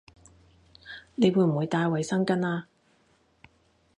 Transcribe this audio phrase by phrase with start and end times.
[1.13, 2.63] 你會唔會帶埋衛生巾吖